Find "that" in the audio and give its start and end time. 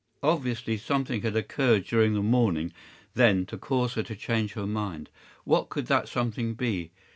5.85-6.09